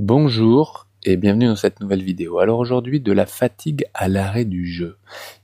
[0.00, 2.40] Bonjour et bienvenue dans cette nouvelle vidéo.
[2.40, 4.96] Alors aujourd'hui, de la fatigue à l'arrêt du jeu.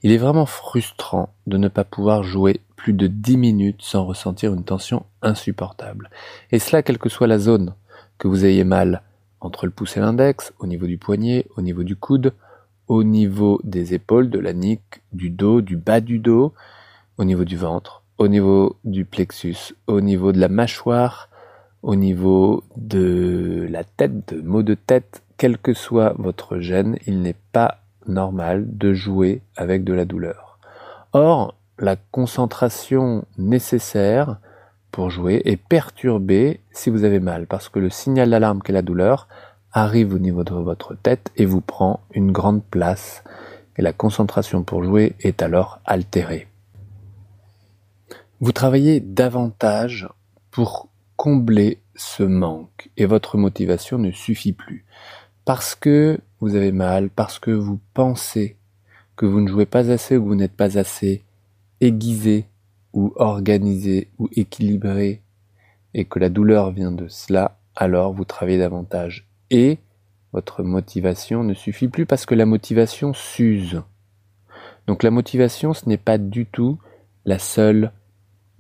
[0.03, 4.53] Il est vraiment frustrant de ne pas pouvoir jouer plus de 10 minutes sans ressentir
[4.53, 6.11] une tension insupportable.
[6.51, 7.77] Et cela quelle que soit la zone,
[8.19, 9.03] que vous ayez mal
[9.41, 12.33] entre le pouce et l'index, au niveau du poignet, au niveau du coude,
[12.89, 16.55] au niveau des épaules, de la nuque, du dos, du bas du dos,
[17.19, 21.30] au niveau du ventre, au niveau du plexus, au niveau de la mâchoire,
[21.83, 27.23] au niveau de la tête, de maux de tête, quel que soit votre gène, il
[27.23, 30.59] n'est pas normal de jouer avec de la douleur.
[31.13, 34.39] Or, la concentration nécessaire
[34.91, 38.83] pour jouer est perturbée si vous avez mal, parce que le signal d'alarme qu'est la
[38.83, 39.29] douleur
[39.73, 43.25] arrive au niveau de votre tête et vous prend une grande place,
[43.77, 46.49] et la concentration pour jouer est alors altérée.
[48.41, 50.09] Vous travaillez davantage
[50.51, 50.90] pour
[51.21, 54.87] combler ce manque et votre motivation ne suffit plus.
[55.45, 58.57] Parce que vous avez mal, parce que vous pensez
[59.17, 61.23] que vous ne jouez pas assez ou que vous n'êtes pas assez
[61.83, 62.47] aiguisé
[62.95, 65.21] ou organisé ou équilibré
[65.93, 69.29] et que la douleur vient de cela, alors vous travaillez davantage.
[69.51, 69.77] Et
[70.33, 73.83] votre motivation ne suffit plus parce que la motivation s'use.
[74.87, 76.79] Donc la motivation, ce n'est pas du tout
[77.27, 77.93] la seule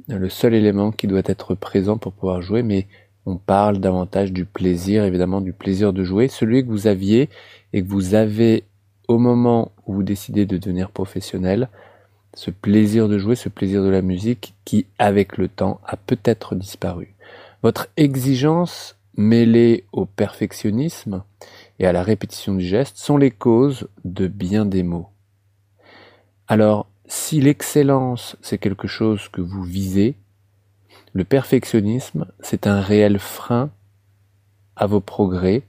[0.08, 2.86] le seul élément qui doit être présent pour pouvoir jouer, mais
[3.26, 7.28] on parle davantage du plaisir, évidemment du plaisir de jouer, celui que vous aviez
[7.72, 8.64] et que vous avez
[9.08, 11.68] au moment où vous décidez de devenir professionnel,
[12.34, 16.54] ce plaisir de jouer, ce plaisir de la musique qui, avec le temps, a peut-être
[16.54, 17.14] disparu.
[17.62, 21.24] Votre exigence mêlée au perfectionnisme
[21.78, 25.08] et à la répétition du geste sont les causes de bien des maux.
[26.46, 30.14] Alors, si l'excellence, c'est quelque chose que vous visez,
[31.12, 33.70] le perfectionnisme, c'est un réel frein
[34.76, 35.64] à vos progrès,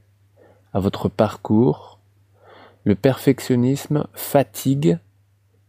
[0.71, 1.97] à votre parcours.
[2.83, 4.99] Le perfectionnisme fatigue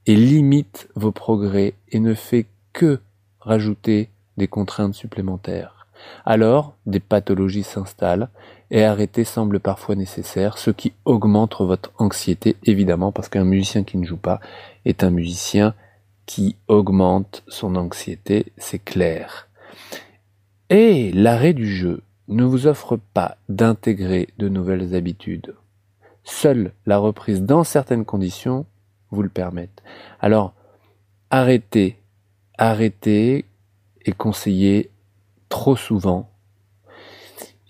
[0.04, 3.00] et limite vos progrès et ne fait que
[3.40, 5.81] rajouter des contraintes supplémentaires.
[6.24, 8.28] Alors, des pathologies s'installent
[8.70, 13.98] et arrêter semble parfois nécessaire, ce qui augmente votre anxiété, évidemment, parce qu'un musicien qui
[13.98, 14.40] ne joue pas
[14.84, 15.74] est un musicien
[16.26, 19.48] qui augmente son anxiété, c'est clair.
[20.70, 25.54] Et l'arrêt du jeu ne vous offre pas d'intégrer de nouvelles habitudes.
[26.24, 28.64] Seule la reprise dans certaines conditions
[29.10, 29.82] vous le permettent.
[30.20, 30.54] Alors,
[31.30, 31.98] arrêtez,
[32.56, 33.44] arrêtez
[34.04, 34.90] et conseillez
[35.52, 36.30] trop souvent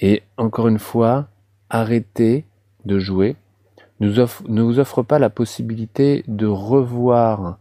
[0.01, 1.27] et encore une fois,
[1.69, 2.45] arrêtez
[2.85, 3.35] de jouer
[3.99, 7.59] ne vous offre pas la possibilité de revoir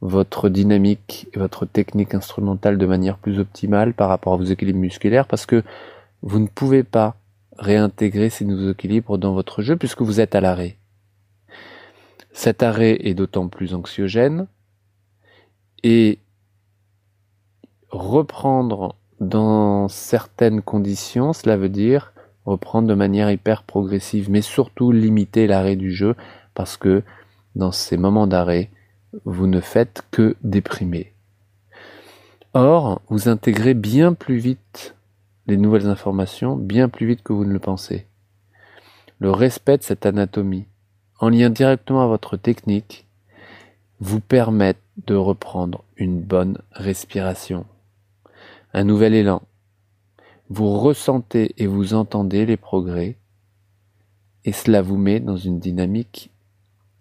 [0.00, 4.78] votre dynamique et votre technique instrumentale de manière plus optimale par rapport à vos équilibres
[4.78, 5.64] musculaires parce que
[6.22, 7.16] vous ne pouvez pas
[7.58, 10.78] réintégrer ces nouveaux équilibres dans votre jeu puisque vous êtes à l'arrêt.
[12.32, 14.46] Cet arrêt est d'autant plus anxiogène
[15.82, 16.20] et
[17.90, 22.12] reprendre dans certaines conditions, cela veut dire
[22.44, 26.14] reprendre de manière hyper progressive, mais surtout limiter l'arrêt du jeu,
[26.54, 27.02] parce que
[27.56, 28.70] dans ces moments d'arrêt,
[29.24, 31.12] vous ne faites que déprimer.
[32.52, 34.94] Or, vous intégrez bien plus vite
[35.46, 38.06] les nouvelles informations, bien plus vite que vous ne le pensez.
[39.18, 40.66] Le respect de cette anatomie,
[41.20, 43.06] en lien directement à votre technique,
[44.00, 44.74] vous permet
[45.06, 47.64] de reprendre une bonne respiration,
[48.74, 49.42] un nouvel élan.
[50.50, 53.16] Vous ressentez et vous entendez les progrès
[54.44, 56.30] et cela vous met dans une dynamique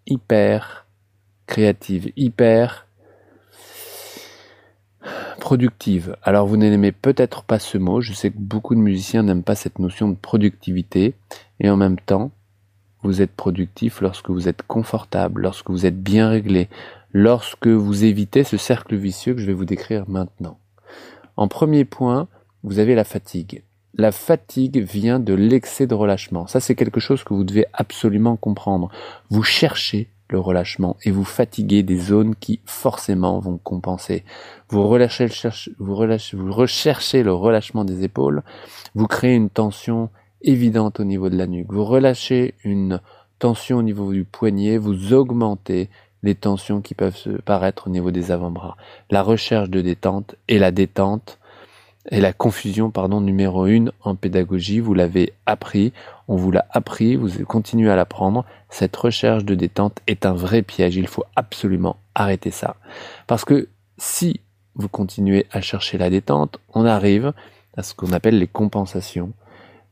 [0.07, 0.87] hyper
[1.45, 2.87] créative, hyper
[5.39, 6.15] productive.
[6.23, 9.55] Alors vous n'aimez peut-être pas ce mot, je sais que beaucoup de musiciens n'aiment pas
[9.55, 11.15] cette notion de productivité,
[11.59, 12.31] et en même temps,
[13.01, 16.69] vous êtes productif lorsque vous êtes confortable, lorsque vous êtes bien réglé,
[17.11, 20.57] lorsque vous évitez ce cercle vicieux que je vais vous décrire maintenant.
[21.35, 22.27] En premier point,
[22.63, 23.63] vous avez la fatigue.
[23.95, 26.47] La fatigue vient de l'excès de relâchement.
[26.47, 28.89] Ça, c'est quelque chose que vous devez absolument comprendre.
[29.29, 34.23] Vous cherchez le relâchement et vous fatiguez des zones qui forcément vont compenser.
[34.69, 35.27] Vous, relâchez
[35.77, 38.41] vous, relâchez, vous recherchez le relâchement des épaules,
[38.95, 40.09] vous créez une tension
[40.41, 42.99] évidente au niveau de la nuque, vous relâchez une
[43.37, 45.89] tension au niveau du poignet, vous augmentez
[46.23, 48.77] les tensions qui peuvent se paraître au niveau des avant-bras.
[49.11, 51.37] La recherche de détente et la détente
[52.11, 55.93] et la confusion pardon numéro une en pédagogie, vous l'avez appris,
[56.27, 58.45] on vous l'a appris, vous continuez à l'apprendre.
[58.69, 62.75] Cette recherche de détente est un vrai piège, il faut absolument arrêter ça.
[63.27, 64.41] Parce que si
[64.75, 67.33] vous continuez à chercher la détente, on arrive
[67.77, 69.33] à ce qu'on appelle les compensations.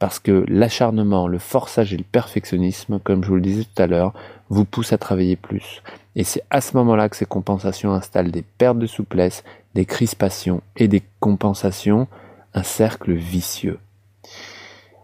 [0.01, 3.85] Parce que l'acharnement, le forçage et le perfectionnisme, comme je vous le disais tout à
[3.85, 4.15] l'heure,
[4.49, 5.83] vous poussent à travailler plus.
[6.15, 9.43] Et c'est à ce moment-là que ces compensations installent des pertes de souplesse,
[9.75, 12.07] des crispations et des compensations,
[12.55, 13.77] un cercle vicieux.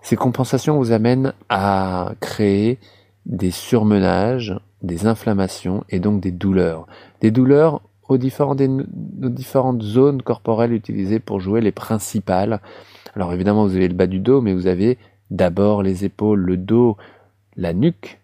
[0.02, 2.80] Ces compensations vous amènent à créer
[3.28, 6.88] des surmenages, des inflammations et donc des douleurs.
[7.22, 12.62] Des douleurs aux, différentes zones corporelles utilisées pour jouer les principales.
[13.18, 15.00] Alors évidemment, vous avez le bas du dos, mais vous avez
[15.32, 16.98] d'abord les épaules, le dos,
[17.56, 18.20] la nuque,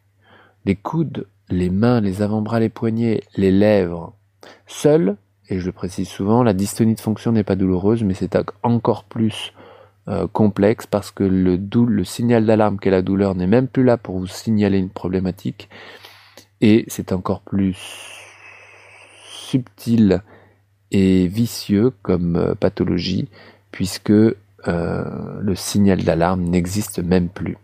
[0.65, 4.13] les coudes, les mains, les avant-bras, les poignets, les lèvres.
[4.67, 5.15] Seul,
[5.49, 9.05] et je le précise souvent, la dystonie de fonction n'est pas douloureuse, mais c'est encore
[9.05, 9.51] plus
[10.09, 14.19] euh, complexe parce que le, signal d'alarme qu'est la douleur n'est même plus là pour
[14.19, 15.69] vous signaler une problématique,
[16.61, 17.79] et c'est encore plus
[19.25, 20.21] subtil
[20.91, 23.27] et vicieux comme euh, pathologie,
[23.71, 24.13] puisque
[24.67, 27.57] euh, le signal d'alarme n'existe même plus.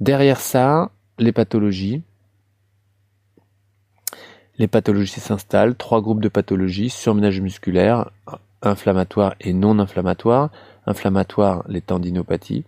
[0.00, 2.02] Derrière ça, les pathologies.
[4.58, 8.10] Les pathologies s'installent, trois groupes de pathologies, surmenage musculaire,
[8.62, 10.50] inflammatoire et non inflammatoire.
[10.86, 12.64] Inflammatoire, les tendinopathies.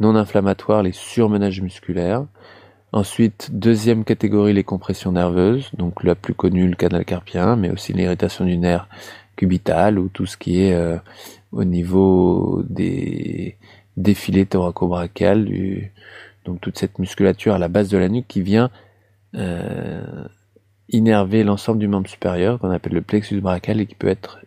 [0.00, 2.24] Non inflammatoire, les surmenages musculaires.
[2.92, 7.92] Ensuite, deuxième catégorie, les compressions nerveuses, donc la plus connue, le canal carpien, mais aussi
[7.92, 8.86] l'irritation du nerf
[9.36, 10.98] cubital ou tout ce qui est euh,
[11.52, 13.56] au niveau des
[13.96, 15.48] défilés thoraco-brachial,
[16.44, 18.70] donc toute cette musculature à la base de la nuque qui vient
[19.34, 20.24] euh,
[20.88, 24.40] innerver l'ensemble du membre supérieur qu'on appelle le plexus brachial et qui peut être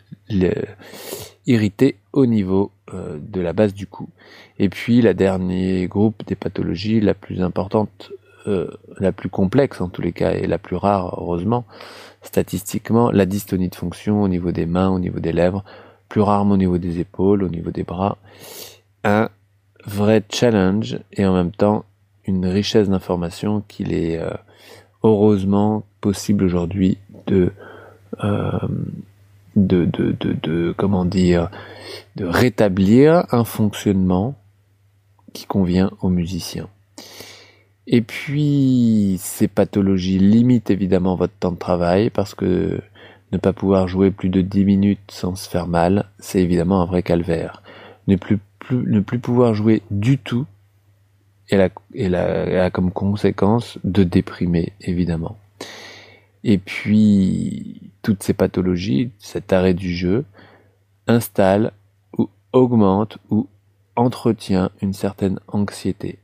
[1.46, 4.10] irrité au niveau euh, de la base du cou.
[4.60, 8.12] Et puis la dernier groupe des pathologies, la plus importante
[8.48, 8.70] euh,
[9.00, 11.66] la plus complexe en tous les cas et la plus rare heureusement
[12.22, 15.64] statistiquement la dystonie de fonction au niveau des mains, au niveau des lèvres,
[16.16, 18.18] plus au niveau des épaules, au niveau des bras.
[19.04, 19.30] Un
[19.86, 21.84] vrai challenge et en même temps
[22.26, 24.30] une richesse d'informations qu'il est euh,
[25.04, 26.98] heureusement possible aujourd'hui
[27.32, 27.50] euh,
[29.58, 31.50] de, de, comment dire,
[32.16, 34.36] de rétablir un fonctionnement
[35.34, 36.70] qui convient aux musiciens.
[37.88, 42.80] Et puis, ces pathologies limitent évidemment votre temps de travail parce que
[43.36, 46.86] ne pas pouvoir jouer plus de 10 minutes sans se faire mal, c'est évidemment un
[46.86, 47.62] vrai calvaire.
[48.08, 48.40] Ne plus,
[49.20, 50.46] pouvoir jouer du tout
[51.50, 51.58] et
[52.10, 55.38] la, comme conséquence de déprimer, évidemment.
[56.44, 60.26] Et puis, toutes ces pathologies, cet arrêt du jeu,
[61.08, 61.72] installent
[62.18, 63.48] ou augmentent ou
[63.96, 66.20] entretient une certaine anxiété.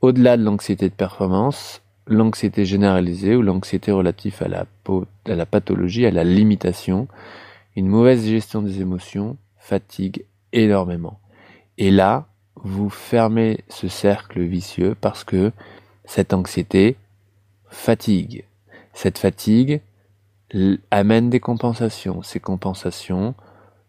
[0.00, 4.66] Au-delà de l'anxiété de performance, l'anxiété généralisée ou l'anxiété relative à la,
[5.26, 7.08] à la pathologie, à la limitation,
[7.76, 11.18] une mauvaise gestion des émotions fatigue énormément.
[11.78, 15.52] Et là, vous fermez ce cercle vicieux parce que
[16.04, 16.96] cette anxiété
[17.68, 18.44] fatigue.
[18.92, 19.80] Cette fatigue
[20.90, 22.22] amène des compensations.
[22.22, 23.34] Ces compensations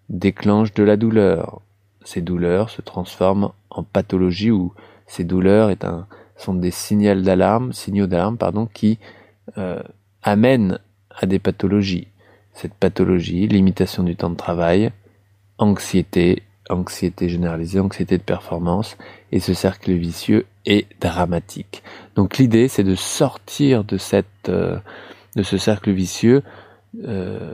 [0.09, 1.61] déclenchent de la douleur.
[2.03, 4.73] Ces douleurs se transforment en pathologie ou
[5.05, 5.71] ces douleurs
[6.35, 8.99] sont des signaux d'alarme, signaux d'alarme pardon, qui
[9.57, 9.81] euh,
[10.23, 10.79] amènent
[11.17, 12.07] à des pathologies.
[12.53, 14.91] Cette pathologie, limitation du temps de travail,
[15.57, 18.97] anxiété, anxiété généralisée, anxiété de performance,
[19.31, 21.83] et ce cercle vicieux est dramatique.
[22.15, 24.79] Donc l'idée, c'est de sortir de cette, euh,
[25.41, 26.43] ce cercle vicieux
[27.05, 27.53] euh,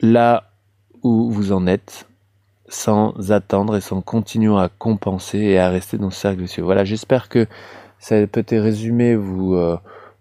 [0.00, 0.50] là
[1.02, 2.06] où vous en êtes
[2.68, 6.62] sans attendre et sans continuer à compenser et à rester dans ce cercle vicieux.
[6.62, 7.46] Voilà, j'espère que
[7.98, 9.78] ce petit résumé vous euh,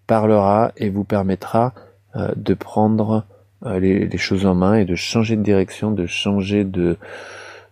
[0.08, 1.74] parlera et vous permettra
[2.16, 3.26] de prendre
[3.66, 6.98] euh, les, les, choses en main et de changer de direction, de changer de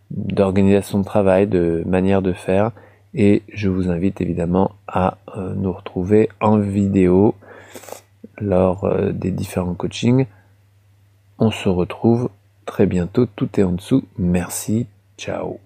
[0.10, 2.71] d'organisation de travail, de manière de faire.
[3.13, 5.17] Et je vous invite évidemment à
[5.55, 7.33] nous retrouver en vidéo
[8.38, 10.25] lors des différents coachings.
[11.39, 12.29] On se retrouve
[12.65, 13.25] très bientôt.
[13.25, 14.03] Tout est en dessous.
[14.17, 14.88] Merci.
[15.17, 15.60] Ciao.